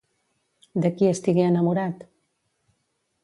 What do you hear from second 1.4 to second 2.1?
enamorat?